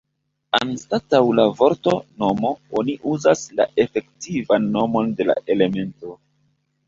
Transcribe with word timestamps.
Anstataŭ 0.59 1.19
la 1.39 1.43
vorto 1.59 1.91
"nomo" 2.23 2.53
oni 2.81 2.95
uzas 3.15 3.43
la 3.59 3.67
efektivan 3.85 4.67
nomon 4.77 5.11
de 5.19 5.29
la 5.31 5.37
elemento. 5.57 6.17